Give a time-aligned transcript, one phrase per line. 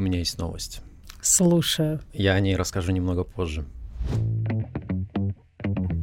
[0.00, 0.80] У меня есть новость.
[1.20, 2.00] Слушаю.
[2.14, 3.66] Я о ней расскажу немного позже.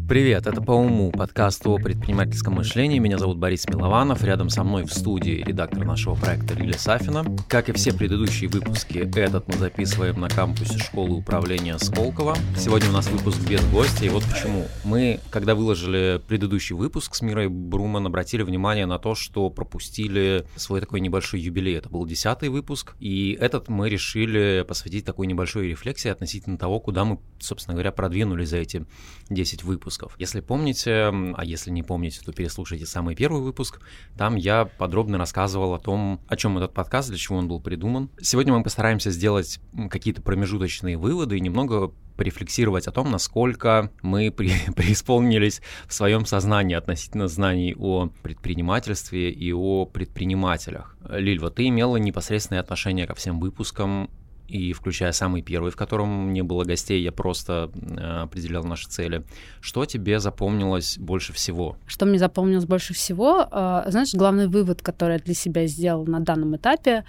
[0.08, 2.98] Привет, это «По уму», подкаст о предпринимательском мышлении.
[2.98, 7.26] Меня зовут Борис Милованов, рядом со мной в студии редактор нашего проекта Лиля Сафина.
[7.50, 12.38] Как и все предыдущие выпуски, этот мы записываем на кампусе школы управления Сколково.
[12.58, 14.68] Сегодня у нас выпуск без гостя, и вот почему.
[14.86, 20.80] Мы, когда выложили предыдущий выпуск с Мирой Бруман, обратили внимание на то, что пропустили свой
[20.80, 21.76] такой небольшой юбилей.
[21.76, 27.04] Это был десятый выпуск, и этот мы решили посвятить такой небольшой рефлексии относительно того, куда
[27.04, 28.86] мы, собственно говоря, продвинулись за эти
[29.30, 30.14] 10 выпусков выпусков.
[30.20, 33.80] Если помните, а если не помните, то переслушайте самый первый выпуск.
[34.18, 38.10] Там я подробно рассказывал о том, о чем этот подкаст, для чего он был придуман.
[38.22, 44.52] Сегодня мы постараемся сделать какие-то промежуточные выводы и немного порефлексировать о том, насколько мы при,
[44.76, 50.98] преисполнились в своем сознании относительно знаний о предпринимательстве и о предпринимателях.
[51.10, 54.10] Лиль, вот ты имела непосредственное отношение ко всем выпускам
[54.48, 59.24] и включая самый первый, в котором не было гостей, я просто э, определял наши цели.
[59.60, 61.78] Что тебе запомнилось больше всего?
[61.86, 63.48] Что мне запомнилось больше всего?
[63.52, 67.04] Э, знаешь, главный вывод, который я для себя сделал на данном этапе,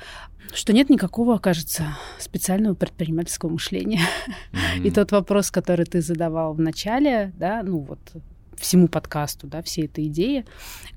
[0.53, 4.01] что нет никакого, кажется, специального предпринимательского мышления.
[4.53, 4.87] Mm-hmm.
[4.87, 8.01] И тот вопрос, который ты задавал в начале, да, ну вот
[8.57, 10.45] всему подкасту, да, всей этой идеи,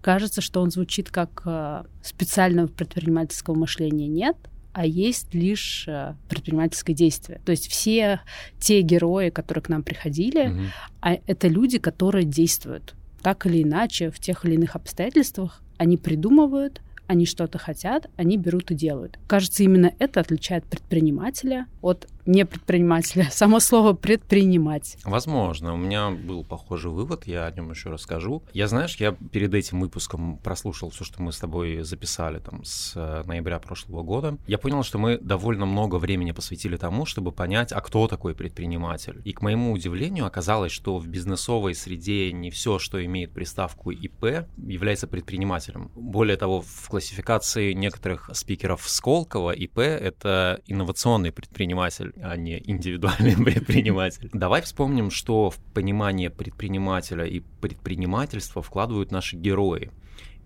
[0.02, 4.36] кажется, что он звучит как э, специального предпринимательского мышления нет,
[4.74, 7.42] а есть лишь э, предпринимательское действие.
[7.46, 8.22] То есть все
[8.60, 10.62] те герои, которые к нам приходили, угу.
[11.02, 15.62] а это люди, которые действуют так или иначе в тех или иных обстоятельствах.
[15.78, 19.20] Они придумывают, они что-то хотят, они берут и делают.
[19.28, 24.98] Кажется, именно это отличает предпринимателя от не предпринимателя, само слово предпринимать.
[25.04, 25.74] Возможно.
[25.74, 28.44] У меня был похожий вывод, я о нем еще расскажу.
[28.54, 32.94] Я, знаешь, я перед этим выпуском прослушал все, что мы с тобой записали там с
[32.96, 34.38] э, ноября прошлого года.
[34.48, 39.22] Я понял, что мы довольно много времени посвятили тому, чтобы понять, а кто такой предприниматель.
[39.26, 44.48] И к моему удивлению оказалось, что в бизнесовой среде не все, что имеет приставку ИП,
[44.58, 45.92] является предпринимателем.
[45.96, 54.30] Более того, в классификации некоторых спикеров Сколково ИП— это инновационный предприниматель а не индивидуальный предприниматель.
[54.34, 59.92] Давай вспомним, что в понимание предпринимателя и предпринимательства вкладывают наши герои.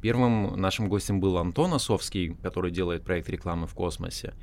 [0.01, 4.33] Первым нашим гостем был Антон Осовский, который делает проект рекламы в космосе.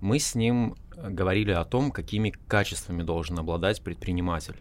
[0.00, 4.56] Мы с ним говорили о том, какими качествами должен обладать предприниматель.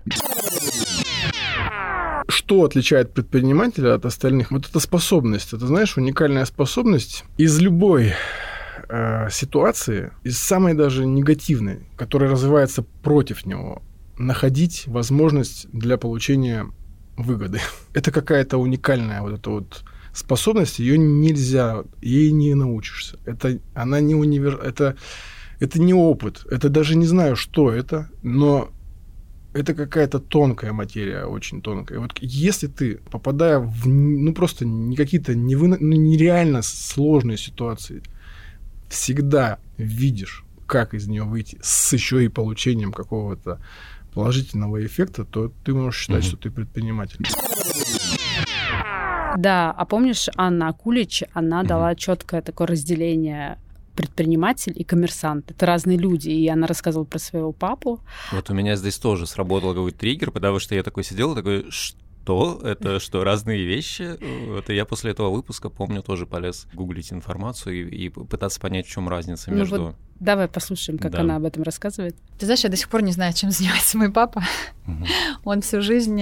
[2.27, 4.51] Что отличает предпринимателя от остальных?
[4.51, 8.13] Вот эта способность, это, знаешь, уникальная способность из любой
[8.89, 13.81] э, ситуации, из самой даже негативной, которая развивается против него,
[14.17, 16.65] находить возможность для получения
[17.17, 17.59] выгоды.
[17.93, 19.83] Это какая-то уникальная вот эта вот
[20.13, 23.19] способность, ее нельзя, ей не научишься.
[23.25, 24.97] Это она не универ, это
[25.59, 28.69] это не опыт, это даже не знаю, что это, но
[29.53, 31.99] это какая-то тонкая материя, очень тонкая.
[31.99, 38.03] Вот если ты, попадая в, ну просто не какие-то невы, ну, нереально сложные ситуации,
[38.89, 43.59] всегда видишь, как из нее выйти с еще и получением какого-то
[44.13, 46.27] положительного эффекта, то ты можешь считать, угу.
[46.27, 47.25] что ты предприниматель.
[49.37, 51.67] Да, а помнишь, Анна Акулич, она угу.
[51.67, 53.57] дала четкое такое разделение
[53.95, 55.51] предприниматель и коммерсант.
[55.51, 56.29] Это разные люди.
[56.29, 57.99] И она рассказывала про своего папу.
[58.31, 61.97] Вот у меня здесь тоже сработал какой-то триггер, потому что я такой сидел, такой, что
[62.29, 62.61] что?
[62.63, 64.17] Это что, разные вещи?
[64.57, 68.91] Это я после этого выпуска, помню, тоже полез гуглить информацию и, и пытаться понять, в
[68.91, 69.77] чем разница между...
[69.77, 71.21] Ну вот давай послушаем, как да.
[71.21, 72.15] она об этом рассказывает.
[72.37, 74.43] Ты знаешь, я до сих пор не знаю, чем занимается мой папа.
[74.85, 75.05] Угу.
[75.45, 76.21] Он всю жизнь,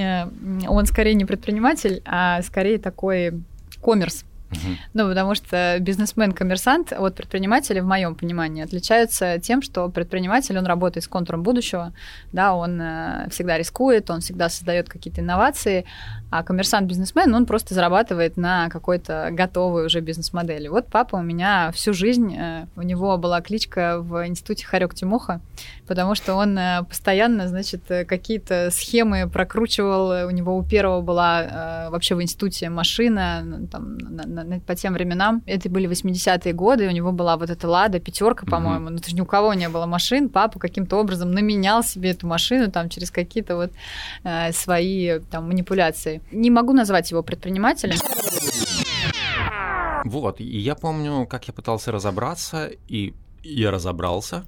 [0.67, 3.43] он скорее не предприниматель, а скорее такой
[3.83, 4.23] коммерс.
[4.93, 11.03] Ну, потому что бизнесмен-коммерсант от предпринимателя, в моем понимании, отличаются тем, что предприниматель, он работает
[11.03, 11.93] с контуром будущего,
[12.31, 15.85] да, он э, всегда рискует, он всегда создает какие-то инновации,
[16.29, 20.67] а коммерсант-бизнесмен, он просто зарабатывает на какой-то готовой уже бизнес-модели.
[20.67, 25.41] Вот папа у меня всю жизнь, э, у него была кличка в институте Харек Тимоха,
[25.87, 32.15] потому что он э, постоянно, значит, какие-то схемы прокручивал, у него у первого была вообще
[32.15, 35.41] в институте машина, там, на, на, по тем временам.
[35.45, 38.87] Это были 80-е годы, и у него была вот эта Лада, пятерка, по-моему.
[38.87, 38.91] Mm-hmm.
[38.91, 40.29] Ну, то есть ни у кого не было машин.
[40.29, 43.71] Папа каким-то образом наменял себе эту машину там через какие-то вот
[44.23, 46.21] э, свои там манипуляции.
[46.31, 47.97] Не могу назвать его предпринимателем.
[50.05, 53.13] Вот, и я помню, как я пытался разобраться, и
[53.43, 54.45] я разобрался,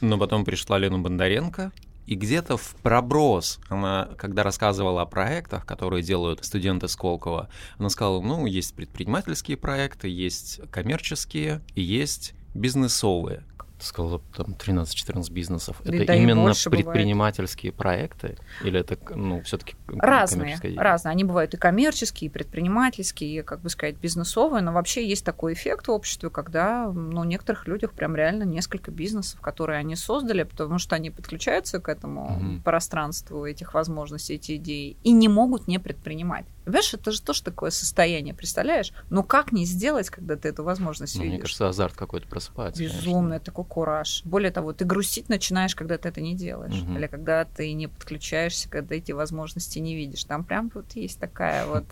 [0.00, 1.72] но потом пришла Лена Бондаренко,
[2.06, 8.20] и где-то в проброс, она, когда рассказывала о проектах, которые делают студенты Сколково, она сказала,
[8.20, 13.44] ну, есть предпринимательские проекты, есть коммерческие и есть бизнесовые.
[13.82, 15.76] Ты сказала, там 13-14 бизнесов.
[15.84, 18.10] Да, это да именно предпринимательские бывает.
[18.10, 18.38] проекты?
[18.62, 21.10] Или это, ну, все таки Разные, разные.
[21.10, 25.54] Они бывают и коммерческие, и предпринимательские, и, как бы сказать, бизнесовые, но вообще есть такой
[25.54, 30.78] эффект в обществе, когда, ну, некоторых людях прям реально несколько бизнесов, которые они создали, потому
[30.78, 32.62] что они подключаются к этому угу.
[32.62, 36.46] пространству этих возможностей, эти идеи, и не могут не предпринимать.
[36.64, 38.92] Понимаешь, это же тоже такое состояние, представляешь?
[39.10, 41.34] Но как не сделать, когда ты эту возможность ну, видишь?
[41.34, 42.82] Мне кажется, азарт какой-то просыпается.
[42.82, 44.22] Безумно, это такой кураж.
[44.24, 46.82] Более того, ты грустить начинаешь, когда ты это не делаешь.
[46.82, 46.92] Угу.
[46.92, 50.24] Или когда ты не подключаешься, когда эти возможности не видишь.
[50.24, 51.84] Там прям вот есть такая вот,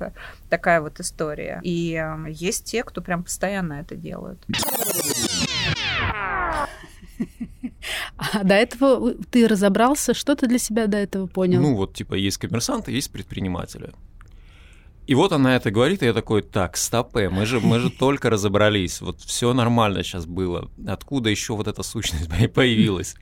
[0.48, 1.60] такая вот история.
[1.64, 4.38] И э, есть те, кто прям постоянно это делают.
[8.16, 11.60] А до этого ты разобрался, что ты для себя до этого понял?
[11.60, 13.92] Ну вот, типа, есть коммерсанты, есть предприниматели.
[15.06, 18.30] И вот она это говорит, и я такой, так, стопе, мы же, мы же только
[18.30, 23.16] разобрались, вот все нормально сейчас было, откуда еще вот эта сущность появилась?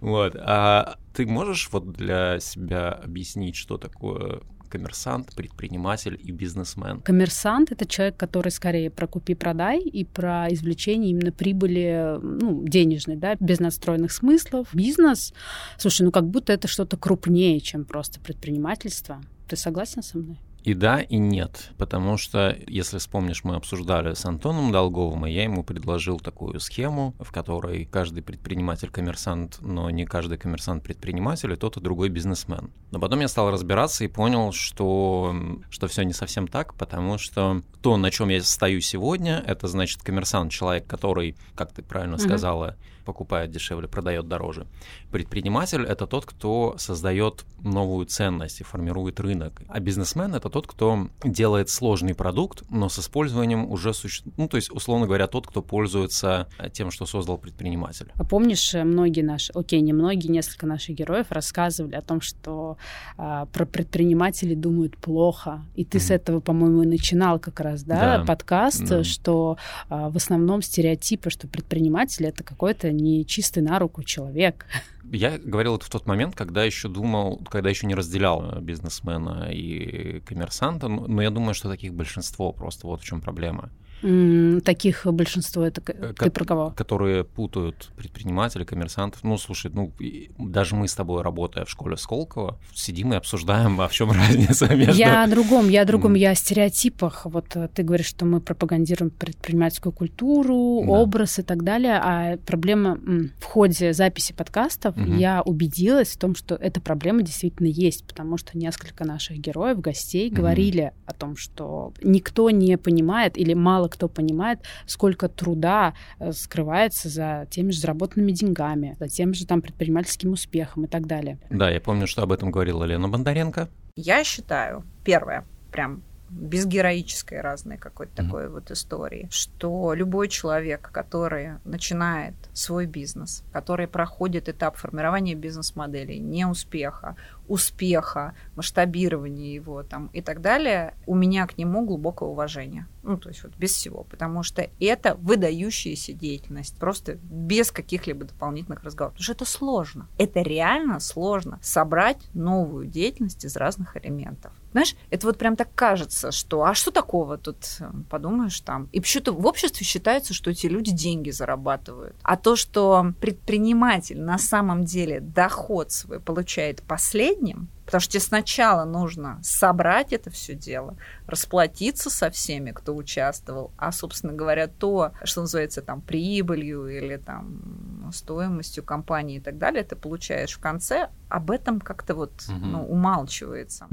[0.00, 4.40] Вот, а ты можешь вот для себя объяснить, что такое
[4.70, 7.00] коммерсант, предприниматель и бизнесмен?
[7.00, 13.34] Коммерсант— это человек, который скорее про купи-продай и про извлечение именно прибыли ну, денежной, да,
[13.40, 14.68] без настроенных смыслов.
[14.72, 15.34] Бизнес,
[15.76, 19.20] слушай, ну как будто это что-то крупнее, чем просто предпринимательство.
[19.48, 20.38] Ты согласен со мной?
[20.62, 25.44] И да, и нет, потому что, если вспомнишь, мы обсуждали с Антоном Долговым, и я
[25.44, 31.56] ему предложил такую схему, в которой каждый предприниматель коммерсант, но не каждый коммерсант предприниматель, и
[31.56, 32.70] тот и другой бизнесмен.
[32.90, 35.34] Но потом я стал разбираться и понял, что,
[35.70, 40.02] что все не совсем так, потому что то, на чем я стою сегодня, это значит
[40.02, 42.18] коммерсант, человек, который, как ты правильно mm-hmm.
[42.18, 42.76] сказала,
[43.10, 44.66] покупает дешевле, продает дороже.
[45.10, 49.62] Предприниматель это тот, кто создает новую ценность и формирует рынок.
[49.68, 54.56] А бизнесмен это тот, кто делает сложный продукт, но с использованием уже существует, ну то
[54.58, 58.12] есть условно говоря, тот, кто пользуется тем, что создал предприниматель.
[58.14, 62.76] А помнишь, э, многие наши, окей, не многие, несколько наших героев рассказывали о том, что
[63.16, 66.00] а, про предпринимателей думают плохо, и ты mm-hmm.
[66.00, 68.24] с этого, по-моему, и начинал как раз, да, да.
[68.24, 69.02] подкаст, да.
[69.02, 69.56] что
[69.88, 74.66] а, в основном стереотипы, что предприниматель это какой-то не чистый на руку человек.
[75.12, 79.50] Я говорил это в тот момент, когда еще думал, когда еще не разделял э, бизнесмена
[79.50, 83.70] и коммерсанта, но я думаю, что таких большинство просто, вот в чем проблема.
[84.02, 86.70] Таких большинство, это э, ты про кого?
[86.70, 89.22] Которые путают предпринимателей, коммерсантов.
[89.24, 89.92] Ну, слушай, ну,
[90.38, 94.74] даже мы с тобой, работая в школе Сколково, сидим и обсуждаем, а в чем разница
[94.74, 94.94] между...
[94.94, 97.26] Я о другом, я о другом, я о стереотипах.
[97.26, 100.92] Вот э, ты говоришь, что мы пропагандируем предпринимательскую культуру, да.
[100.92, 102.98] образ и так далее, а проблема
[103.38, 105.12] в ходе записи подкастов угу.
[105.12, 110.28] я убедилась в том, что эта проблема действительно есть, потому что несколько наших героев, гостей
[110.28, 110.36] угу.
[110.36, 117.08] говорили о том, что никто не понимает или мало кто понимает, сколько труда э, скрывается
[117.08, 121.38] за теми же заработанными деньгами, за тем же там предпринимательским успехом и так далее.
[121.50, 123.68] Да, я помню, что об этом говорила Лена Бондаренко.
[123.96, 128.24] Я считаю, первое, прям без героической разной какой-то mm-hmm.
[128.24, 136.14] такой вот истории, что любой человек, который начинает свой бизнес, который проходит этап формирования бизнес-модели,
[136.14, 137.16] неуспеха,
[137.50, 142.86] успеха, масштабирования его там и так далее, у меня к нему глубокое уважение.
[143.02, 148.84] Ну, то есть вот без всего, потому что это выдающаяся деятельность, просто без каких-либо дополнительных
[148.84, 149.14] разговоров.
[149.14, 150.08] Потому что это сложно.
[150.16, 154.52] Это реально сложно собрать новую деятельность из разных элементов.
[154.72, 158.88] Знаешь, это вот прям так кажется, что а что такого тут, э, подумаешь там.
[158.92, 162.14] И почему-то в обществе считается, что эти люди деньги зарабатывают.
[162.22, 168.20] А то, что предприниматель на самом деле доход свой получает последний, среднем, потому что тебе
[168.20, 175.12] сначала нужно собрать это все дело, расплатиться со всеми, кто участвовал, а, собственно говоря, то,
[175.24, 181.10] что называется там прибылью или там стоимостью компании и так далее, ты получаешь в конце,
[181.28, 182.58] об этом как-то вот угу.
[182.58, 183.86] ну, умалчивается.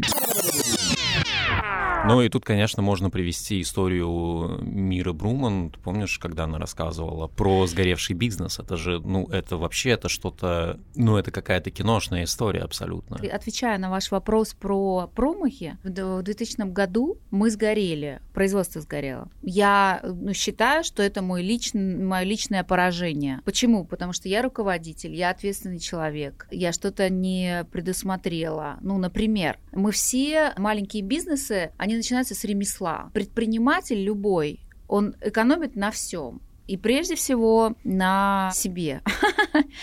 [2.07, 5.71] Ну и тут, конечно, можно привести историю Миры Бруман.
[5.71, 8.59] Ты помнишь, когда она рассказывала про сгоревший бизнес?
[8.59, 13.17] Это же, ну, это вообще, это что-то, ну, это какая-то киношная история абсолютно.
[13.17, 19.29] Отвечая на ваш вопрос про промахи, в 2000 году мы сгорели, производство сгорело.
[19.41, 23.41] Я ну, считаю, что это мой личный, мое личное поражение.
[23.43, 23.83] Почему?
[23.83, 28.77] Потому что я руководитель, я ответственный человек, я что-то не предусмотрела.
[28.81, 31.46] Ну, например, мы все маленькие бизнесы,
[31.77, 33.09] они начинаются с ремесла.
[33.13, 36.41] Предприниматель любой, он экономит на всем.
[36.67, 39.01] И прежде всего на себе.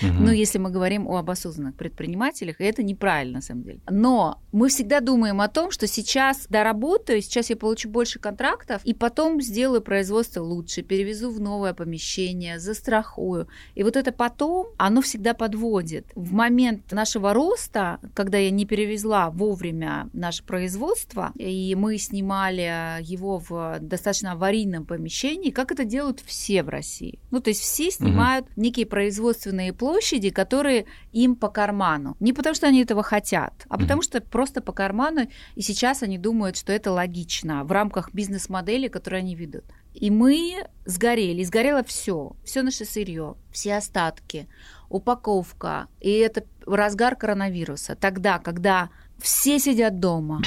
[0.02, 3.80] Ну, если мы говорим об осознанных предпринимателях, и это неправильно, на самом деле.
[3.90, 8.94] Но мы всегда думаем о том, что сейчас доработаю, сейчас я получу больше контрактов, и
[8.94, 13.48] потом сделаю производство лучше, перевезу в новое помещение, застрахую.
[13.74, 16.06] И вот это потом, оно всегда подводит.
[16.14, 23.38] В момент нашего роста, когда я не перевезла вовремя наше производство, и мы снимали его
[23.38, 27.19] в достаточно аварийном помещении, как это делают все в России.
[27.31, 28.52] Ну, то есть все снимают угу.
[28.57, 32.16] некие производственные площади, которые им по карману.
[32.21, 36.19] Не потому, что они этого хотят, а потому, что просто по карману, и сейчас они
[36.19, 39.64] думают, что это логично в рамках бизнес-модели, которую они ведут.
[39.95, 44.49] И мы сгорели, сгорело все, все наше сырье, все остатки,
[44.88, 45.87] упаковка.
[46.00, 47.95] И это разгар коронавируса.
[47.95, 50.43] Тогда, когда все сидят дома.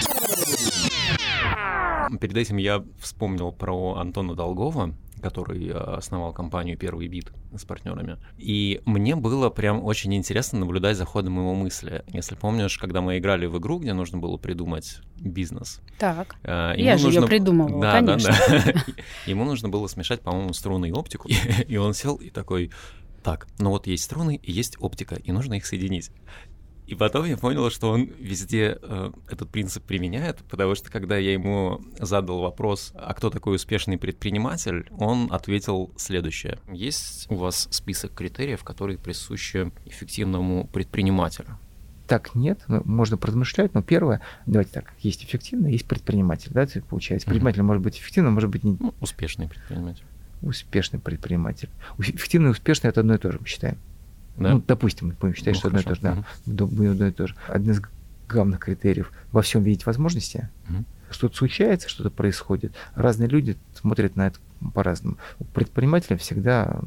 [2.20, 8.18] Перед этим я вспомнил про Антона Долгова, который э, основал компанию «Первый бит» с партнерами.
[8.38, 12.04] И мне было прям очень интересно наблюдать за ходом его мысли.
[12.08, 15.82] Если помнишь, когда мы играли в игру, где нужно было придумать бизнес.
[15.98, 17.20] Так, э, я же нужно...
[17.22, 18.36] ее придумывала, да, конечно.
[18.48, 18.84] Да, да.
[19.26, 21.30] Ему нужно было смешать, по-моему, струны и оптику.
[21.68, 22.72] И он сел и такой,
[23.24, 26.12] так, ну вот есть струны и есть оптика, и нужно их соединить.
[26.88, 31.34] И потом я понял, что он везде э, этот принцип применяет, потому что когда я
[31.34, 36.60] ему задал вопрос, а кто такой успешный предприниматель, он ответил следующее.
[36.72, 41.60] Есть у вас список критериев, которые присущи эффективному предпринимателю?
[42.08, 47.26] так нет, ну, можно поразмышлять, но первое, давайте так, есть эффективный, есть предприниматель, да, получается.
[47.28, 47.64] Предприниматель mm-hmm.
[47.64, 48.78] может быть эффективным, может быть не...
[48.80, 50.06] Ну, успешный предприниматель.
[50.42, 51.70] Успешный предприниматель.
[51.98, 53.78] Эффективный и успешный– это одно и то же, мы считаем.
[54.38, 54.54] Да?
[54.54, 55.90] Ну, допустим, мы будем считать, ну, что хорошо.
[55.92, 56.92] одно и то же, да, угу.
[56.92, 57.36] одно и то же.
[57.48, 57.82] Один из
[58.30, 60.50] главных критериев во всем видеть возможности.
[60.70, 60.84] Угу.
[61.10, 62.74] Что-то случается, что-то происходит.
[62.94, 64.40] Разные люди смотрят на это
[64.74, 65.18] по-разному.
[65.40, 66.82] У предпринимателя всегда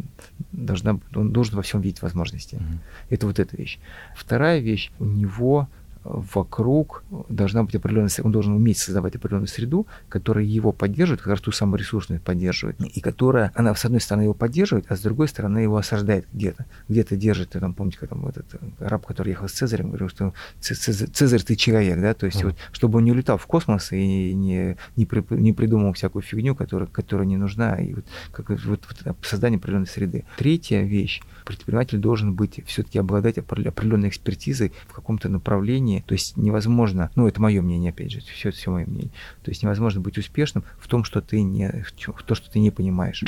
[0.53, 2.57] должна, он должен во всем видеть возможности.
[2.57, 2.65] Угу.
[3.11, 3.79] Это вот эта вещь.
[4.15, 5.69] Вторая вещь, у него
[6.05, 11.53] вокруг должна быть определенная, он должен уметь создавать определенную среду, которая его поддерживает, раз ту
[11.53, 15.59] самую ресурсную поддерживает, и которая, она с одной стороны его поддерживает, а с другой стороны
[15.59, 18.47] его осаждает где-то, где-то держит, там, помните, как там этот
[18.79, 22.57] раб, который ехал с Цезарем, говорил, что Цезарь, Цезарь ты человек, да, то есть вот,
[22.73, 26.89] чтобы он не улетал в космос и не, не, при, не придумал всякую фигню, которая,
[26.89, 30.25] которая не нужна, и вот, как, вот, вот создание определенной среды.
[30.39, 35.90] Третья вещь, предприниматель должен быть, все-таки обладать определенной экспертизой в каком-то направлении.
[35.99, 39.11] То есть невозможно, ну это мое мнение, опять же, все все мое мнение.
[39.43, 42.71] То есть невозможно быть успешным в том, что ты не, в то, что ты не
[42.71, 43.25] понимаешь.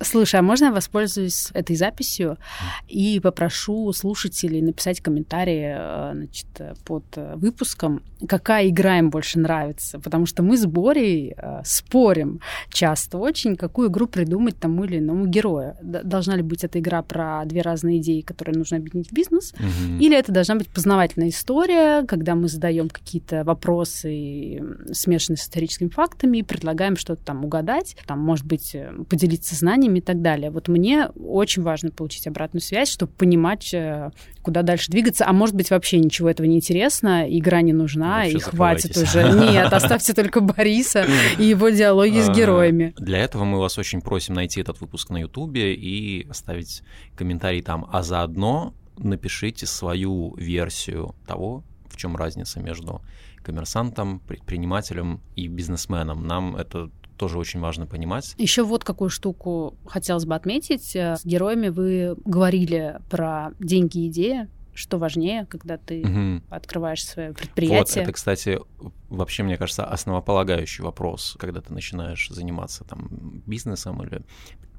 [0.00, 2.38] Слушай, а можно я воспользуюсь этой записью
[2.86, 6.46] и попрошу слушателей написать комментарии э, значит,
[6.84, 7.04] под
[7.36, 9.98] выпуском, какая игра им больше нравится?
[9.98, 12.40] Потому что мы с Борей э, спорим
[12.70, 15.74] часто очень, какую игру придумать тому или иному герою.
[15.82, 19.98] Должна ли быть эта игра про две разные идеи, которые нужно объединить в бизнес, угу.
[20.00, 24.62] или это должна быть познавательная история, когда мы задаем какие-то вопросы,
[24.92, 29.87] смешанные с историческими фактами, и предлагаем что-то там угадать, там, может быть, э, поделиться знаниями,
[29.88, 30.50] знаниями и так далее.
[30.50, 34.10] Вот мне очень важно получить обратную связь, чтобы понимать, э,
[34.42, 35.24] куда дальше двигаться.
[35.26, 39.22] А может быть, вообще ничего этого не интересно, игра не нужна, вообще и хватит уже.
[39.32, 41.06] Нет, оставьте только Бориса
[41.38, 42.94] и его диалоги с а, героями.
[42.98, 46.82] Для этого мы вас очень просим найти этот выпуск на Ютубе и оставить
[47.16, 47.86] комментарий там.
[47.92, 53.00] А заодно напишите свою версию того, в чем разница между
[53.42, 56.26] коммерсантом, предпринимателем и бизнесменом.
[56.26, 58.34] Нам это тоже очень важно понимать.
[58.38, 60.96] Еще вот какую штуку хотелось бы отметить.
[60.96, 66.42] Э, с героями вы говорили про деньги и идеи, что важнее, когда ты угу.
[66.50, 67.80] открываешь свое предприятие.
[67.80, 68.60] Вот, это, кстати,
[69.08, 74.22] вообще, мне кажется, основополагающий вопрос, когда ты начинаешь заниматься там бизнесом или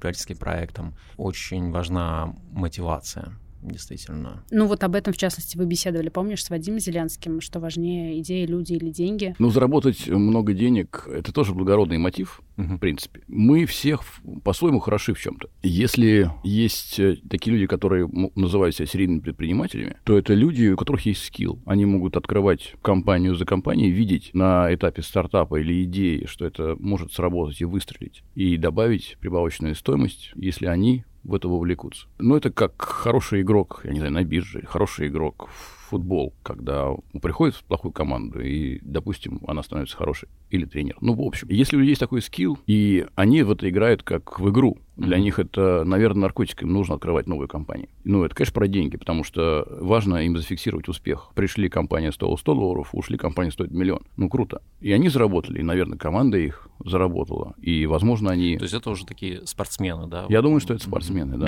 [0.00, 0.94] предпринимательским проектом.
[1.16, 4.44] Очень важна мотивация действительно.
[4.50, 8.46] Ну вот об этом, в частности, вы беседовали, помнишь, с Вадимом Зеленским, что важнее идеи,
[8.46, 9.34] люди или деньги?
[9.38, 12.74] Ну, заработать много денег— это тоже благородный мотив, угу.
[12.74, 13.22] в принципе.
[13.28, 14.02] Мы всех
[14.44, 19.96] по-своему хороши в чем то Если есть э, такие люди, которые называют себя серийными предпринимателями,
[20.04, 21.60] то это люди, у которых есть скилл.
[21.66, 27.12] Они могут открывать компанию за компанией, видеть на этапе стартапа или идеи, что это может
[27.12, 32.06] сработать и выстрелить, и добавить прибавочную стоимость, если они в это вовлекутся.
[32.18, 35.48] Но это как хороший игрок, я не знаю, на бирже, хороший игрок
[35.90, 40.96] футбол, когда приходит в плохую команду, и, допустим, она становится хорошей, или тренер.
[41.00, 44.38] Ну, в общем, если у людей есть такой скилл, и они в это играют как
[44.38, 45.20] в игру, для mm-hmm.
[45.20, 47.88] них это, наверное, наркотик, им нужно открывать новые компании.
[48.04, 51.32] Ну, это, конечно, про деньги, потому что важно им зафиксировать успех.
[51.34, 54.02] Пришли, компания стоила 100 долларов, ушли, компания стоит миллион.
[54.16, 54.62] Ну, круто.
[54.80, 57.54] И они заработали, и, наверное, команда их заработала.
[57.60, 58.56] И, возможно, они...
[58.56, 60.26] То есть это уже такие спортсмены, да?
[60.28, 61.46] Я думаю, что это спортсмены, да.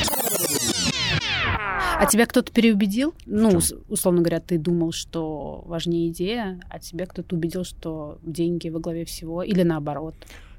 [1.99, 3.15] А тебя кто-то переубедил?
[3.27, 8.81] Ну, условно говоря, ты думал, что важнее идея, а тебя кто-то убедил, что деньги во
[8.81, 10.15] главе всего, или наоборот?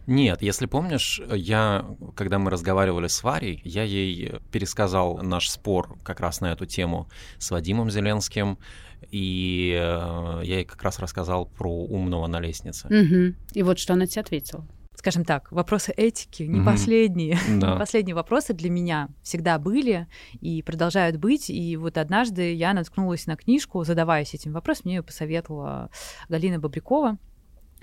[0.06, 6.20] Нет, если помнишь, я, когда мы разговаривали с Варей, я ей пересказал наш спор как
[6.20, 8.58] раз на эту тему с Вадимом Зеленским,
[9.14, 12.88] и э, я ей как раз рассказал про умного на лестнице.
[12.88, 13.36] Угу.
[13.54, 17.38] И вот что она тебе ответила скажем так, вопросы этики не mm последние.
[17.60, 17.76] Да.
[17.80, 20.08] последние вопросы для меня всегда были
[20.40, 21.50] и продолжают быть.
[21.50, 25.90] И вот однажды я наткнулась на книжку, задаваясь этим вопросом, мне ее посоветовала
[26.30, 27.18] Галина Бобрякова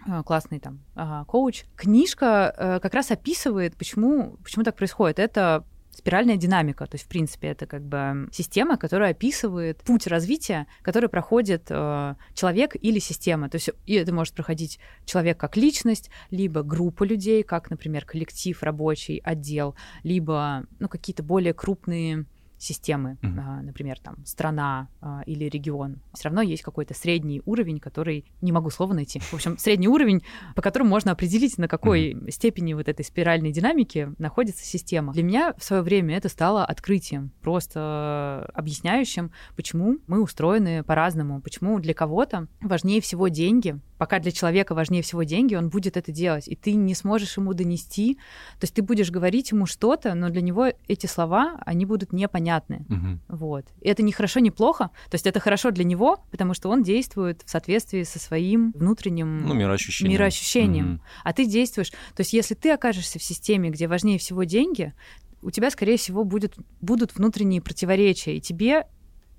[0.06, 1.64] э, классный там а, коуч.
[1.76, 5.18] Книжка э, как раз описывает, почему, почему так происходит.
[5.18, 6.86] Это спиральная динамика.
[6.86, 12.14] То есть, в принципе, это как бы система, которая описывает путь развития, который проходит э,
[12.34, 13.48] человек или система.
[13.48, 18.62] То есть, и это может проходить человек как личность, либо группа людей, как, например, коллектив,
[18.62, 22.26] рабочий отдел, либо ну, какие-то более крупные
[22.60, 23.62] системы, mm-hmm.
[23.62, 28.68] например, там страна а, или регион, все равно есть какой-то средний уровень, который не могу
[28.68, 29.18] слова найти.
[29.18, 30.22] В общем, средний уровень,
[30.54, 32.30] по которому можно определить, на какой mm-hmm.
[32.30, 35.14] степени вот этой спиральной динамики находится система.
[35.14, 41.78] Для меня в свое время это стало открытием, просто объясняющим, почему мы устроены по-разному, почему
[41.78, 46.46] для кого-то важнее всего деньги, пока для человека важнее всего деньги, он будет это делать,
[46.46, 48.16] и ты не сможешь ему донести,
[48.58, 52.49] то есть ты будешь говорить ему что-то, но для него эти слова, они будут непонятны.
[52.88, 53.36] Угу.
[53.36, 53.66] Вот.
[53.80, 56.82] И это не хорошо, не плохо, то есть это хорошо для него, потому что он
[56.82, 60.12] действует в соответствии со своим внутренним ну, мироощущением.
[60.12, 60.94] мироощущением.
[60.94, 61.02] Угу.
[61.24, 64.94] А ты действуешь, то есть если ты окажешься в системе, где важнее всего деньги,
[65.42, 68.84] у тебя, скорее всего, будет, будут внутренние противоречия, и тебе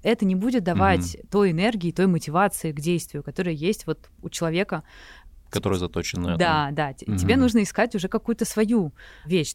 [0.04, 1.28] это не будет давать угу.
[1.30, 4.84] той энергии, той мотивации к действию, которая есть вот у человека.
[5.50, 6.94] Которая заточена на Да, да.
[7.06, 7.18] Угу.
[7.18, 8.94] Тебе нужно искать уже какую-то свою
[9.26, 9.54] вещь.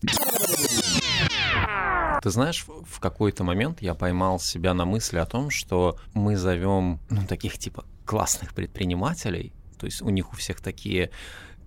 [2.27, 6.99] Ты знаешь, в какой-то момент я поймал себя на мысли о том, что мы зовем
[7.09, 11.13] ну, таких типа классных предпринимателей, то есть у них у всех такие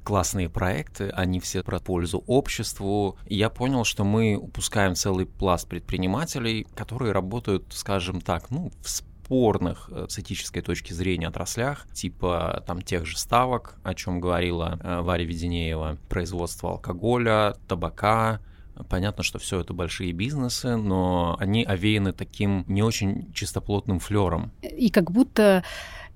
[0.04, 3.18] классные проекты, они все про пользу обществу.
[3.26, 8.90] И я понял, что мы упускаем целый пласт предпринимателей, которые работают, скажем так, ну, в
[8.90, 14.78] спорных э, с этической точки зрения отраслях, типа там тех же ставок, о чем говорила
[14.84, 18.42] э, Варя Веденеева, производство алкоголя, табака,
[18.88, 24.52] Понятно, что все это большие бизнесы, но они овеяны таким не очень чистоплотным флером.
[24.62, 25.64] И как будто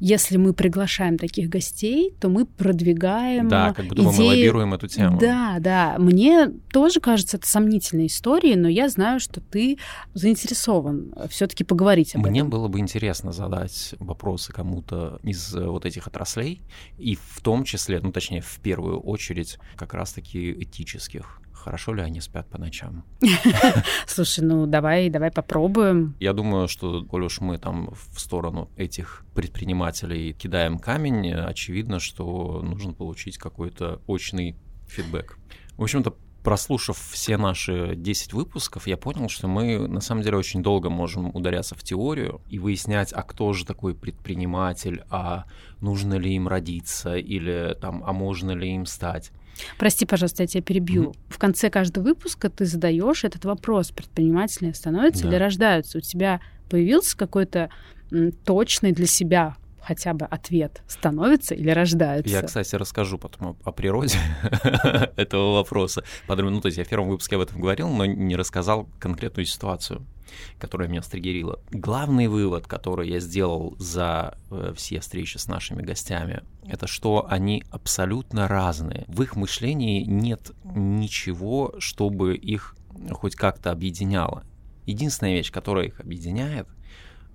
[0.06, 4.18] если мы приглашаем таких гостей, то мы продвигаем Да, как будто идеи...
[4.18, 5.18] мы лоббируем эту тему.
[5.18, 5.96] Да, да.
[5.98, 9.78] Мне тоже кажется это сомнительной историей, но я знаю, что ты
[10.14, 12.48] заинтересован все таки поговорить об Мне этом.
[12.48, 16.62] Мне было бы интересно задать вопросы кому-то из э, вот этих отраслей,
[16.98, 22.22] и в том числе, ну, точнее, в первую очередь, как раз-таки этических хорошо ли они
[22.22, 23.04] спят по ночам.
[24.08, 26.16] Слушай, ну давай, давай попробуем.
[26.20, 32.62] Я думаю, что, коль уж мы там в сторону этих предпринимателей кидаем камень, очевидно, что
[32.62, 35.38] нужно получить какой-то очный фидбэк.
[35.78, 40.62] В общем-то, прослушав все наши 10 выпусков, я понял, что мы на самом деле очень
[40.62, 45.46] долго можем ударяться в теорию и выяснять, а кто же такой предприниматель, а
[45.80, 49.32] нужно ли им родиться или там, а можно ли им стать.
[49.78, 51.04] Прости, пожалуйста, я тебя перебью.
[51.04, 51.18] Mm-hmm.
[51.30, 55.30] В конце каждого выпуска ты задаешь этот вопрос: предприниматели становятся да.
[55.30, 55.98] или рождаются?
[55.98, 57.70] У тебя появился какой-то
[58.46, 62.34] точный для себя хотя бы ответ, становится или рождается?
[62.34, 64.18] Я, кстати, расскажу потом о, о природе
[65.16, 66.04] этого вопроса.
[66.26, 69.46] Подробно, ну, то есть я в первом выпуске об этом говорил, но не рассказал конкретную
[69.46, 70.06] ситуацию
[70.60, 71.60] которая меня стригерила.
[71.72, 77.64] Главный вывод, который я сделал за э, все встречи с нашими гостями, это что они
[77.70, 79.06] абсолютно разные.
[79.08, 82.76] В их мышлении нет ничего, чтобы их
[83.12, 84.44] хоть как-то объединяло.
[84.86, 86.68] Единственная вещь, которая их объединяет,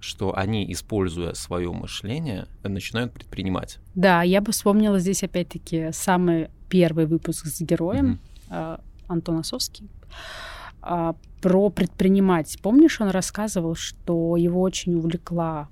[0.00, 3.78] что они, используя свое мышление, начинают предпринимать.
[3.94, 8.80] Да, я бы вспомнила здесь опять-таки самый первый выпуск с героем mm-hmm.
[9.08, 9.88] Антон Осовский
[10.82, 12.58] а, про предпринимать.
[12.62, 15.68] Помнишь, он рассказывал, что его очень увлекла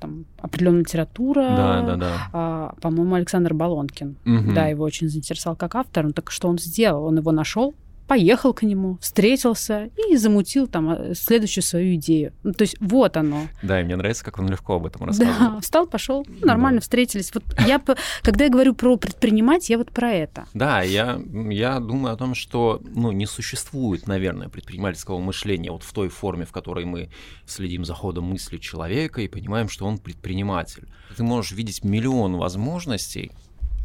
[0.00, 1.42] там определенная литература.
[1.42, 2.28] Да, да, да.
[2.32, 4.16] А, по-моему, Александр Балонкин.
[4.26, 4.52] Угу.
[4.52, 6.06] Да, его очень заинтересовал как автор.
[6.06, 7.04] Ну так что он сделал?
[7.04, 7.74] Он его нашел,
[8.06, 12.32] поехал к нему, встретился и замутил там э, следующую свою идею.
[12.42, 13.48] Ну, то есть вот оно.
[13.62, 15.38] Да, и мне нравится, как он легко об этом рассказывал.
[15.38, 16.82] Да, встал, пошел, нормально да.
[16.82, 17.32] встретились.
[17.34, 17.80] Вот я,
[18.22, 20.46] когда я говорю про предпринимать, я вот про это.
[20.54, 25.92] Да, я, я думаю о том, что ну, не существует, наверное, предпринимательского мышления вот в
[25.92, 27.10] той форме, в которой мы
[27.46, 30.88] следим за ходом мысли человека и понимаем, что он предприниматель.
[31.16, 33.32] Ты можешь видеть миллион возможностей,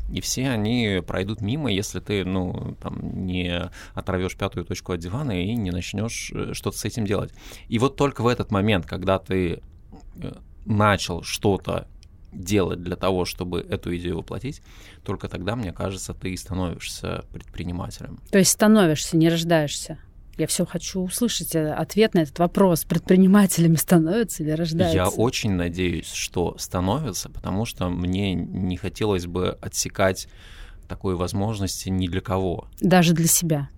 [0.09, 5.31] и все они пройдут мимо, если ты, ну, там, не оторвешь пятую точку от дивана
[5.31, 7.33] и не начнешь э, что-то с этим делать.
[7.67, 9.61] И вот только в этот момент, когда ты
[10.15, 10.33] э,
[10.65, 11.87] начал что-то
[12.31, 14.61] делать для того, чтобы эту идею воплотить,
[15.03, 18.19] только тогда, мне кажется, ты становишься предпринимателем.
[18.31, 19.97] То есть становишься, не рождаешься?
[20.37, 22.83] Я все хочу услышать э, ответ на этот вопрос.
[22.83, 24.95] Предпринимателями становятся или рождаются?
[24.95, 30.27] Я очень надеюсь, что становятся, потому что мне не хотелось бы отсекать
[30.87, 32.67] такой возможности ни для кого.
[32.79, 33.69] Даже для себя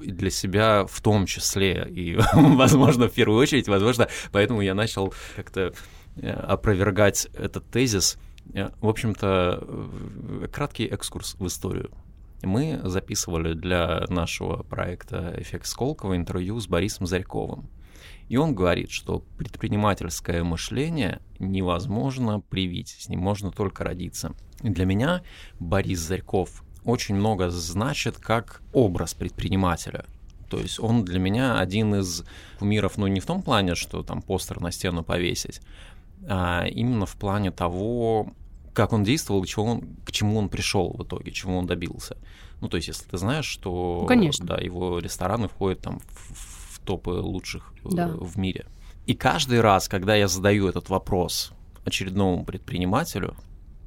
[0.00, 5.72] для себя в том числе, и, возможно, в первую очередь, возможно, поэтому я начал как-то
[6.16, 8.16] э, опровергать этот тезис.
[8.54, 9.90] Э, в общем-то,
[10.52, 11.90] краткий экскурс в историю
[12.46, 17.68] мы записывали для нашего проекта «Эффект Сколково» интервью с Борисом Зарьковым.
[18.28, 24.32] И он говорит, что предпринимательское мышление невозможно привить, с ним можно только родиться.
[24.62, 25.22] И для меня
[25.58, 30.06] Борис Зарьков очень много значит как образ предпринимателя.
[30.48, 32.24] То есть он для меня один из
[32.58, 35.60] кумиров, ну не в том плане, что там постер на стену повесить,
[36.28, 38.32] а именно в плане того,
[38.72, 42.16] как он действовал, чего он, к чему он пришел в итоге, чего он добился.
[42.60, 44.46] Ну, то есть, если ты знаешь, что ну, Конечно.
[44.46, 48.08] Да, его рестораны входят там в, в топы лучших э, да.
[48.08, 48.66] в мире.
[49.06, 51.52] И каждый раз, когда я задаю этот вопрос
[51.84, 53.36] очередному предпринимателю,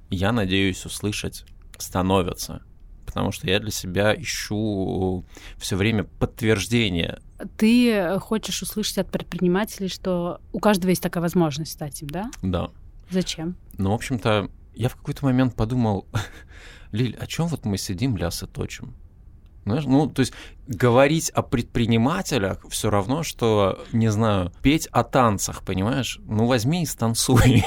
[0.10, 1.46] я надеюсь услышать
[1.78, 2.62] становятся.
[3.06, 5.24] Потому что я для себя ищу
[5.58, 7.22] все время подтверждение.
[7.58, 12.30] Ты хочешь услышать от предпринимателей, что у каждого есть такая возможность стать им, да?
[12.42, 12.72] Да.
[13.10, 13.56] Зачем?
[13.78, 16.08] Ну, в общем-то, я в какой-то момент подумал,
[16.92, 18.94] Лиль, о чем вот мы сидим, лясы точим?
[19.66, 20.34] Знаешь, ну, то есть
[20.68, 26.20] говорить о предпринимателях все равно, что, не знаю, петь о танцах, понимаешь?
[26.28, 27.64] Ну, возьми и станцуй.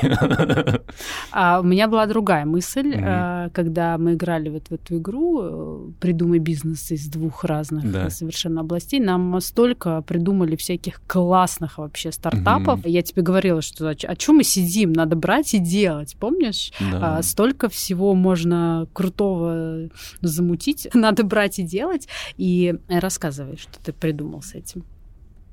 [1.31, 3.51] А у меня была другая мысль, mm-hmm.
[3.51, 8.11] когда мы играли вот в эту игру э, «Придумай бизнес» из двух разных да.
[8.11, 9.01] совершенно областей.
[9.01, 12.81] Нам столько придумали всяких классных вообще стартапов.
[12.81, 12.91] Mm-hmm.
[12.91, 16.73] Я тебе говорила, что о, о чем мы сидим, надо брать и делать, помнишь?
[16.81, 17.19] Да.
[17.19, 19.89] А, столько всего можно крутого
[20.21, 22.09] замутить, надо брать и делать.
[22.37, 24.85] И Рассказывай, что ты придумал с этим.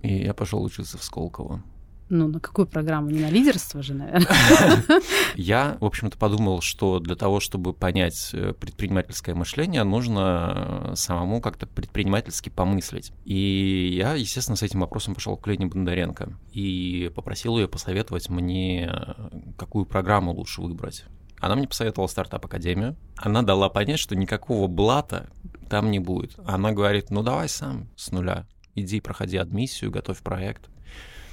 [0.01, 1.63] И я пошел учиться в Сколково.
[2.07, 3.09] Ну, на какую программу?
[3.09, 4.27] Не на лидерство же, наверное.
[5.35, 11.41] Я, в общем-то, подумал, что для того, чтобы понять э, предпринимательское мышление, нужно э, самому
[11.41, 13.11] как-то предпринимательски помыслить.
[13.25, 18.87] И я, естественно, с этим вопросом пошел к Лене Бондаренко и попросил ее посоветовать мне,
[18.87, 19.13] э,
[19.57, 21.05] какую программу лучше выбрать.
[21.39, 22.95] Она мне посоветовала стартап-академию.
[23.17, 25.29] Она дала понять, что никакого блата
[25.75, 26.35] там не будет.
[26.45, 28.47] Она говорит, ну давай сам с нуля.
[28.75, 30.69] Иди, проходи адмиссию, готовь проект.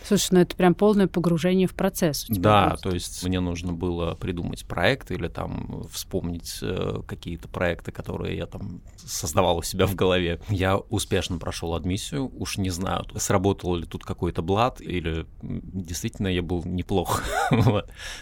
[0.06, 2.26] Слушай, ну это прям полное погружение в процесс.
[2.28, 2.88] Да, просто.
[2.88, 8.46] то есть мне нужно было придумать проект или там вспомнить э, какие-то проекты, которые я
[8.46, 10.40] там создавал у себя в голове.
[10.48, 16.42] Я успешно прошел адмиссию, уж не знаю, сработал ли тут какой-то блат или действительно я
[16.42, 17.22] был неплох.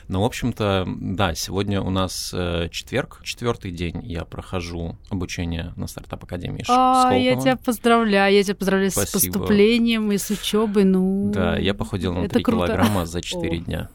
[0.09, 5.87] Но, в общем-то, да, сегодня у нас э, четверг, четвертый день я прохожу обучение на
[5.87, 11.31] стартап-академии А, я тебя поздравляю, я тебя поздравляю с поступлением и с учебой, ну...
[11.33, 12.67] Да, я похудел на 3 круто.
[12.67, 13.89] килограмма за 4 дня.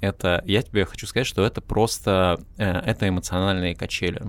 [0.00, 4.22] Это, я тебе хочу сказать, что это просто, э, это эмоциональные качели.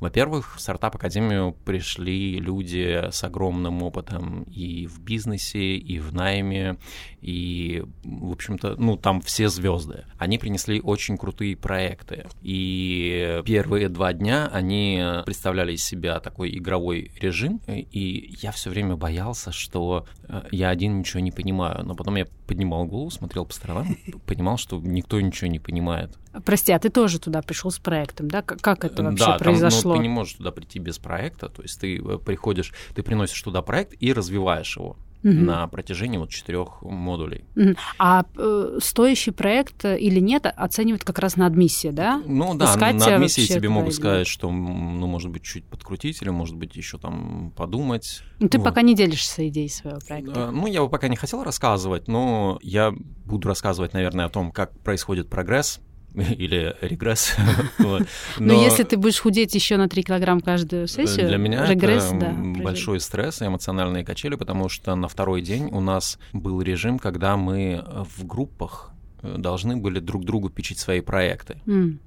[0.00, 6.76] Во-первых, в стартап-академию пришли люди с огромным опытом и в бизнесе, и в найме,
[7.20, 10.04] и, в общем-то, ну, там все звезды.
[10.18, 12.26] Они принесли очень крутые проекты.
[12.42, 18.96] И первые два дня они представляли из себя такой игровой режим, и я все время
[18.96, 21.84] боялся, что э, я один ничего не понимаю.
[21.84, 26.18] Но потом я поднимал голову, смотрел по сторонам, понимал, что никто ничего не понимает.
[26.44, 28.42] Прости, а ты тоже туда пришел с проектом, да?
[28.42, 29.82] Как это вообще да, произошло?
[29.82, 33.02] Там, ну, ты не можешь туда прийти без проекта, то есть ты э, приходишь, ты
[33.02, 35.32] приносишь туда проект и развиваешь его угу.
[35.32, 37.44] на протяжении вот четырех модулей.
[37.56, 37.74] Угу.
[37.98, 42.22] А э, стоящий проект или нет оценивают как раз на адмиссии, да?
[42.26, 46.30] Ну да, Искать на адмиссии тебе могут сказать, что, ну, может быть, чуть подкрутить или,
[46.30, 48.22] может быть, еще там подумать.
[48.40, 48.64] Ну, ты вот.
[48.64, 50.50] пока не делишься идеей своего проекта.
[50.50, 52.92] Ну, я бы пока не хотел рассказывать, но я
[53.24, 55.80] буду рассказывать, наверное, о том, как происходит прогресс
[56.38, 57.34] или регресс.
[58.38, 63.00] Но если ты будешь худеть еще на 3 килограмм каждую сессию, для меня это большой
[63.00, 67.84] стресс и эмоциональные качели, потому что на второй день у нас был режим, когда мы
[68.16, 68.90] в группах
[69.22, 71.58] э, должны были друг другу печить свои проекты.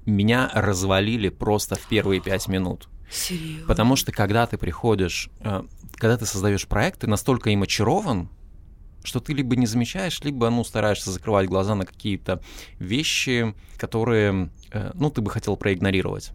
[0.04, 2.88] Меня развалили просто в первые пять минут.
[3.10, 3.66] Серьезно?
[3.66, 5.62] Потому что когда ты приходишь, э,
[5.94, 8.28] когда ты создаешь проект, ты настолько им очарован,
[9.06, 12.42] что ты либо не замечаешь, либо, ну, стараешься закрывать глаза на какие-то
[12.78, 16.32] вещи, которые, э, ну, ты бы хотел проигнорировать.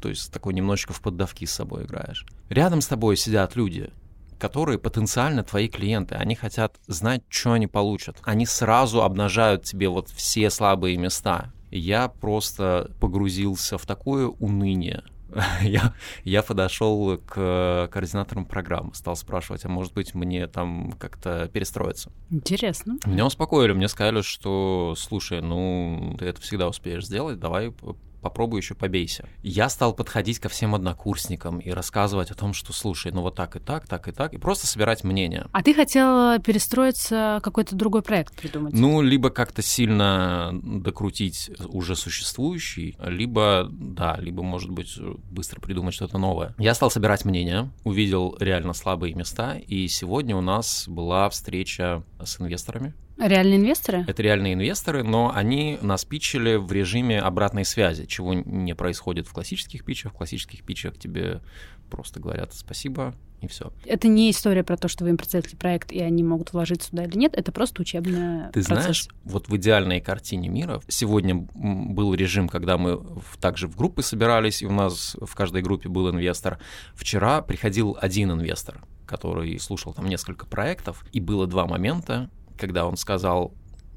[0.00, 2.24] То есть такой немножечко в поддавки с собой играешь.
[2.48, 3.90] Рядом с тобой сидят люди,
[4.38, 6.14] которые потенциально твои клиенты.
[6.14, 8.16] Они хотят знать, что они получат.
[8.22, 11.52] Они сразу обнажают тебе вот все слабые места.
[11.70, 15.04] Я просто погрузился в такое уныние,
[15.62, 22.12] я, я подошел к координаторам программы, стал спрашивать, а может быть мне там как-то перестроиться.
[22.30, 22.98] Интересно.
[23.06, 27.72] Меня успокоили, мне сказали, что, слушай, ну, ты это всегда успеешь сделать, давай
[28.20, 29.28] попробуй еще побейся.
[29.42, 33.56] Я стал подходить ко всем однокурсникам и рассказывать о том, что, слушай, ну вот так
[33.56, 35.46] и так, так и так, и просто собирать мнение.
[35.52, 38.74] А ты хотел перестроиться, какой-то другой проект придумать?
[38.74, 44.98] Ну, либо как-то сильно докрутить уже существующий, либо, да, либо, может быть,
[45.30, 46.54] быстро придумать что-то новое.
[46.58, 52.40] Я стал собирать мнения, увидел реально слабые места, и сегодня у нас была встреча с
[52.40, 54.04] инвесторами, Реальные инвесторы?
[54.08, 59.32] Это реальные инвесторы, но они нас питчили в режиме обратной связи, чего не происходит в
[59.32, 60.12] классических питчах.
[60.12, 61.42] В классических питчах тебе
[61.90, 63.72] просто говорят спасибо, и все.
[63.84, 67.04] Это не история про то, что вы им представите проект, и они могут вложиться сюда
[67.04, 68.66] или нет, это просто учебная Ты процесс.
[68.66, 73.02] знаешь, вот в идеальной картине мира сегодня был режим, когда мы
[73.40, 76.58] также в группы собирались, и у нас в каждой группе был инвестор.
[76.94, 82.96] Вчера приходил один инвестор, который слушал там несколько проектов, и было два момента, когда он
[82.96, 83.52] сказал,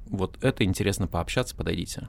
[0.07, 2.07] вот это интересно пообщаться, подойдите.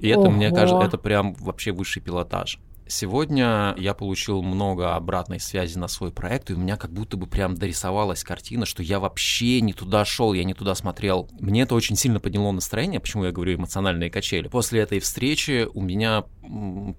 [0.00, 0.30] И это, Ого.
[0.30, 2.58] мне кажется, это прям вообще высший пилотаж.
[2.86, 7.26] Сегодня я получил много обратной связи на свой проект, и у меня как будто бы
[7.26, 11.30] прям дорисовалась картина, что я вообще не туда шел, я не туда смотрел.
[11.40, 14.48] Мне это очень сильно подняло настроение, почему я говорю эмоциональные качели.
[14.48, 16.24] После этой встречи у меня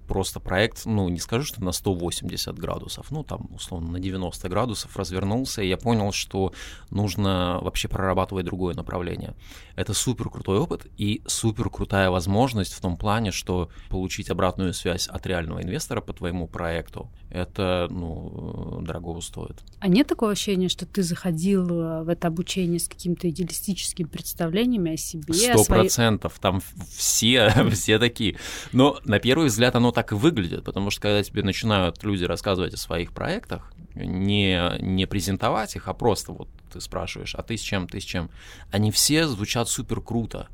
[0.08, 4.96] просто проект, ну, не скажу, что на 180 градусов, ну, там, условно, на 90 градусов
[4.96, 6.52] развернулся, и я понял, что
[6.90, 9.34] нужно вообще прорабатывать другое направление.
[9.76, 15.08] Это супер крутой опыт и супер крутая возможность в том плане, что получить обратную связь
[15.08, 19.56] от реального инвестора по твоему проекту, это ну, дорого стоит.
[19.80, 24.94] А нет такого ощущения, что ты заходил э, в это обучение с какими-то идеалистическими представлениями
[24.94, 25.34] о себе?
[25.34, 26.32] Сто процентов.
[26.32, 26.42] Своей...
[26.42, 28.36] Там все, все такие.
[28.72, 32.74] Но на первый взгляд оно так и выглядит, потому что когда тебе начинают люди рассказывать
[32.74, 37.60] о своих проектах, не, не презентовать их, а просто вот ты спрашиваешь, а ты с
[37.60, 38.30] чем, ты с чем,
[38.70, 40.48] они все звучат супер круто.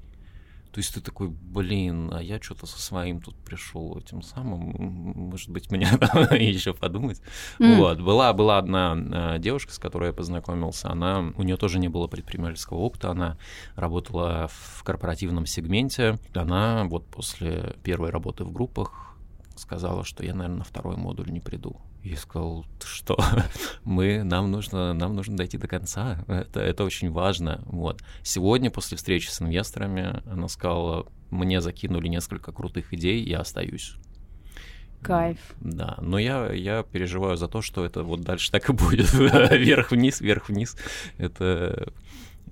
[0.72, 4.72] То есть ты такой, блин, а я что-то со своим тут пришел этим самым,
[5.28, 5.82] может быть, мне
[6.30, 7.20] еще подумать.
[7.58, 7.76] Mm.
[7.76, 11.88] Вот, была, была одна э, девушка, с которой я познакомился, она, у нее тоже не
[11.88, 13.36] было предпринимательского опыта, она
[13.76, 19.14] работала в корпоративном сегменте, она вот после первой работы в группах
[19.56, 21.76] сказала, что я, наверное, на второй модуль не приду.
[22.02, 23.16] И сказал, что
[23.84, 27.62] мы, нам нужно, нам нужно дойти до конца, это, это очень важно.
[27.66, 28.02] Вот.
[28.22, 33.94] Сегодня, после встречи с инвесторами, она сказала, мне закинули несколько крутых идей, я остаюсь.
[35.00, 35.38] Кайф.
[35.60, 39.12] Да, но я, я переживаю за то, что это вот дальше так и будет.
[39.12, 40.76] Вверх-вниз, вверх-вниз.
[41.18, 41.92] Это...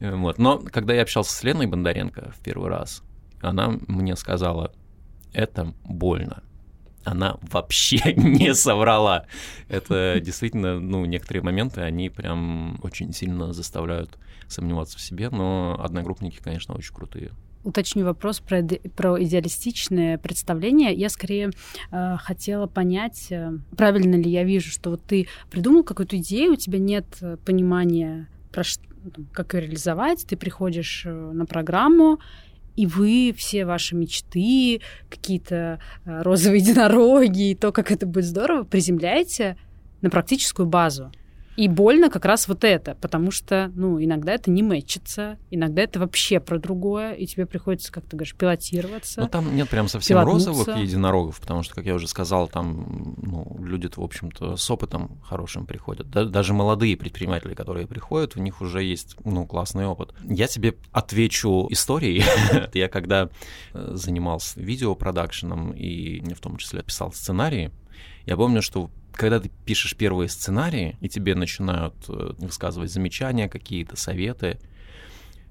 [0.00, 0.38] Э, вот.
[0.38, 3.02] Но когда я общался с Леной Бондаренко в первый раз,
[3.40, 4.72] она мне сказала,
[5.32, 6.42] это больно
[7.10, 9.26] она вообще не соврала.
[9.68, 14.18] Это действительно, ну, некоторые моменты, они прям очень сильно заставляют
[14.48, 17.30] сомневаться в себе, но одногруппники, конечно, очень крутые.
[17.62, 18.62] Уточню вопрос про,
[18.96, 20.94] про идеалистичное представление.
[20.94, 21.50] Я скорее
[21.90, 26.56] э, хотела понять, э, правильно ли я вижу, что вот ты придумал какую-то идею, у
[26.56, 28.62] тебя нет э, понимания, про
[29.32, 32.18] как ее реализовать, ты приходишь э, на программу,
[32.80, 38.64] и вы все ваши мечты, какие-то э, розовые единороги, и то, как это будет здорово,
[38.64, 39.58] приземляете
[40.00, 41.12] на практическую базу.
[41.60, 46.00] И больно как раз вот это, потому что, ну, иногда это не мэчится, иногда это
[46.00, 49.20] вообще про другое, и тебе приходится, как ты говоришь, пилотироваться.
[49.20, 53.58] Ну, там нет прям совсем розовых единорогов, потому что, как я уже сказал, там, ну,
[53.62, 56.08] люди-то, в общем-то, с опытом хорошим приходят.
[56.08, 60.14] Да, даже молодые предприниматели, которые приходят, у них уже есть, ну, классный опыт.
[60.24, 62.24] Я тебе отвечу историей.
[62.72, 63.28] я когда
[63.74, 67.70] э, занимался видеопродакшеном и в том числе писал сценарии,
[68.24, 73.94] я помню, что когда ты пишешь первые сценарии, и тебе начинают э, высказывать замечания какие-то,
[73.94, 74.58] советы,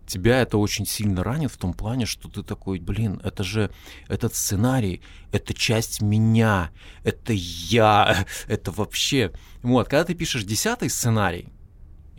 [0.08, 3.70] тебя это очень сильно ранит в том плане, что ты такой, блин, это же
[4.08, 6.72] этот сценарий, это часть меня,
[7.04, 9.34] это я, это вообще...
[9.62, 11.50] Вот, когда ты пишешь десятый сценарий,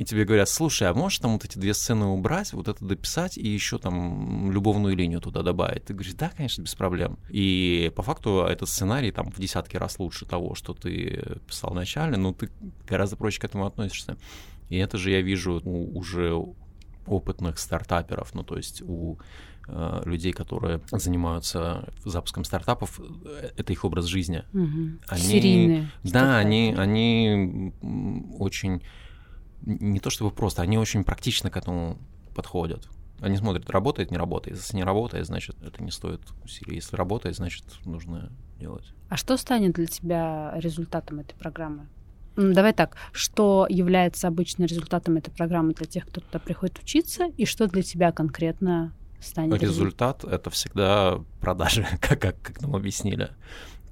[0.01, 3.37] и тебе говорят, слушай, а можешь там вот эти две сцены убрать, вот это дописать
[3.37, 5.85] и еще там любовную линию туда добавить?
[5.85, 7.19] Ты говоришь, да, конечно, без проблем.
[7.29, 12.17] И по факту этот сценарий там в десятки раз лучше того, что ты писал вначале,
[12.17, 12.49] но ты
[12.89, 14.17] гораздо проще к этому относишься.
[14.71, 16.35] И это же я вижу у уже
[17.05, 19.19] опытных стартаперов, ну то есть у
[19.69, 22.99] э, людей, которые занимаются запуском стартапов,
[23.55, 24.45] это их образ жизни.
[24.55, 24.99] Угу.
[25.09, 25.91] Они, Серийные.
[26.05, 27.75] Да, они, они
[28.39, 28.81] очень
[29.63, 31.99] не то чтобы просто, они очень практично к этому
[32.35, 32.89] подходят.
[33.21, 34.57] Они смотрят, работает, не работает.
[34.57, 36.77] Если не работает, значит, это не стоит усилий.
[36.77, 38.87] Если работает, значит, нужно делать.
[39.09, 41.87] А что станет для тебя результатом этой программы?
[42.37, 47.45] Давай так, что является обычно результатом этой программы для тех, кто туда приходит учиться, и
[47.45, 49.61] что для тебя конкретно станет?
[49.61, 53.31] Результат— это всегда продажи, как, как, как нам объяснили.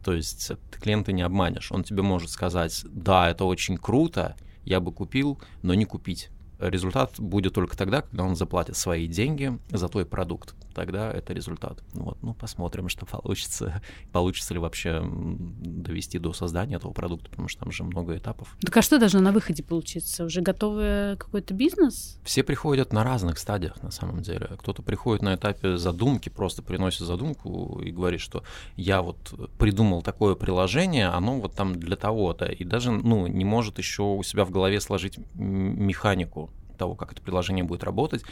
[0.05, 1.71] То есть ты клиента не обманешь.
[1.73, 4.37] Он тебе может сказать, да, это очень круто,
[4.69, 6.29] я бы купил, но не купить.
[6.59, 10.55] Результат будет только тогда, когда он заплатит свои деньги за твой продукт.
[10.79, 11.83] Тогда это результат.
[11.93, 13.83] Вот, ну, посмотрим, что получится.
[14.13, 18.57] Получится ли вообще довести до создания этого продукта, потому что там же много этапов.
[18.61, 20.25] Так а что должно на выходе получиться?
[20.25, 22.21] Уже готовый какой-то бизнес?
[22.23, 24.51] Все приходят на разных стадиях, на самом деле.
[24.57, 28.45] Кто-то приходит на этапе задумки, просто приносит задумку и говорит, что
[28.77, 33.79] я вот придумал такое приложение, оно вот там для того-то, и даже, ну, не может
[33.79, 38.23] еще у себя в голове сложить механику того, как это приложение будет работать.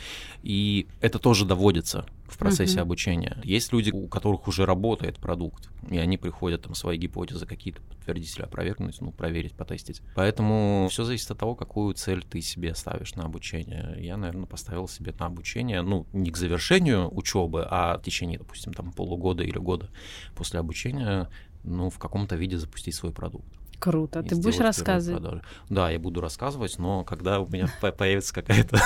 [0.43, 2.83] И это тоже доводится в процессе uh-huh.
[2.83, 3.39] обучения.
[3.45, 8.37] Есть люди, у которых уже работает продукт, и они приходят там свои гипотезы какие-то подтвердить
[8.37, 10.03] или опровергнуть, ну, проверить, потестить.
[10.15, 13.97] Поэтому все зависит от того, какую цель ты себе ставишь на обучение.
[13.99, 18.73] Я, наверное, поставил себе на обучение, ну, не к завершению учебы, а в течение, допустим,
[18.73, 19.91] там полугода или года
[20.35, 21.29] после обучения,
[21.63, 23.47] ну, в каком-то виде запустить свой продукт.
[23.79, 24.23] Круто.
[24.23, 25.43] Ты будешь рассказывать?
[25.69, 28.79] Да, я буду рассказывать, но когда у меня появится какая-то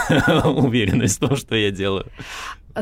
[0.48, 2.06] уверенность в том, что я делаю.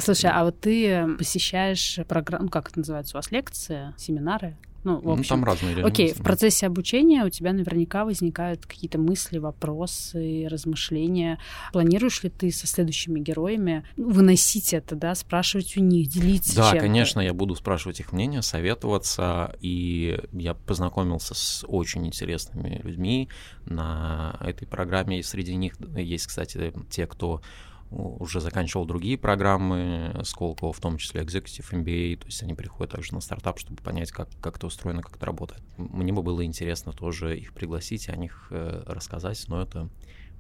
[0.00, 4.56] Слушай, а вот ты посещаешь программу, ну, как это называется у вас, лекции, семинары?
[4.88, 5.86] Ну, в общем, ну, там разные люди.
[5.86, 11.38] Окей, в процессе обучения у тебя наверняка возникают какие-то мысли, вопросы, размышления.
[11.72, 16.86] Планируешь ли ты со следующими героями выносить это, да, спрашивать у них, делиться Да, чем-то?
[16.86, 23.28] конечно, я буду спрашивать их мнение, советоваться, и я познакомился с очень интересными людьми
[23.66, 27.42] на этой программе, и среди них есть, кстати, те, кто
[27.90, 33.14] уже заканчивал другие программы Сколково, в том числе Executive MBA, то есть они приходят также
[33.14, 35.62] на стартап, чтобы понять, как, как это устроено, как это работает.
[35.76, 39.88] Мне бы было интересно тоже их пригласить, о них э, рассказать, но это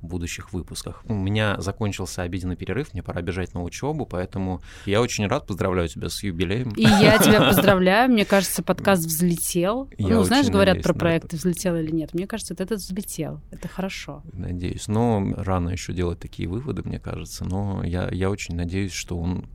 [0.02, 1.02] будущих выпусках.
[1.04, 5.88] У меня закончился обеденный перерыв, мне пора бежать на учебу, поэтому я очень рад, поздравляю
[5.88, 6.70] тебя с юбилеем.
[6.70, 9.88] И я тебя поздравляю, мне кажется, подкаст взлетел.
[9.98, 12.14] Я ну, знаешь, говорят про проекты, взлетел или нет.
[12.14, 14.22] Мне кажется, этот взлетел, это хорошо.
[14.32, 19.18] Надеюсь, но рано еще делать такие выводы, мне кажется, но я, я очень надеюсь, что
[19.18, 19.46] он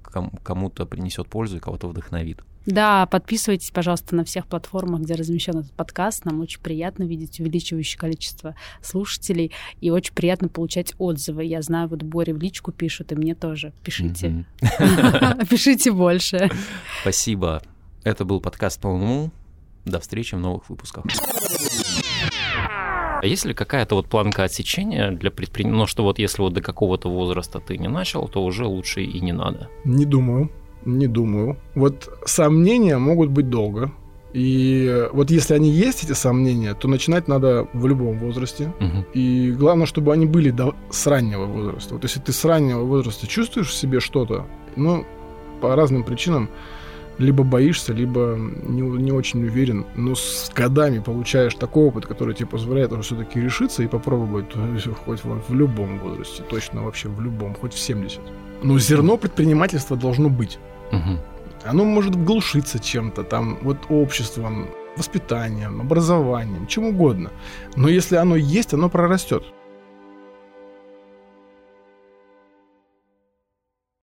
[0.44, 2.44] кому-то принесет пользу и кого-то вдохновит.
[2.66, 6.26] Да, подписывайтесь, пожалуйста, на всех платформах, где размещен этот подкаст.
[6.26, 11.44] Нам очень приятно видеть увеличивающее количество слушателей и очень приятно получать отзывы.
[11.44, 13.74] Я знаю, вот Боря в личку пишут, и мне тоже.
[13.84, 14.46] Пишите.
[15.50, 16.50] Пишите больше.
[17.02, 17.62] Спасибо.
[18.04, 19.32] Это был подкаст по уму.
[19.86, 21.04] До встречи в новых выпусках.
[23.24, 25.80] А есть ли какая-то вот планка отсечения для предпринимателя?
[25.80, 29.20] Ну, что вот если вот до какого-то возраста ты не начал, то уже лучше и
[29.22, 29.70] не надо?
[29.86, 30.52] Не думаю.
[30.86, 31.58] Не думаю.
[31.76, 33.92] Вот сомнения могут быть долго.
[34.34, 38.74] И вот если они есть, эти сомнения, то начинать надо в любом возрасте.
[38.80, 39.06] Угу.
[39.14, 41.94] И главное, чтобы они были до, с раннего возраста.
[41.94, 45.06] Вот если ты с раннего возраста чувствуешь в себе что-то, ну,
[45.62, 46.50] по разным причинам,
[47.20, 52.48] либо боишься, либо не, не очень уверен, но с годами получаешь такой опыт, который тебе
[52.48, 54.48] позволяет уже все-таки решиться и попробовать
[55.06, 58.20] хоть в, в любом возрасте, точно вообще в любом, хоть в 70.
[58.64, 60.58] Но зерно предпринимательства должно быть.
[60.94, 61.20] Угу.
[61.66, 67.32] Оно может глушиться чем-то, там, вот обществом, воспитанием, образованием, чем угодно.
[67.76, 69.44] Но если оно есть, оно прорастет.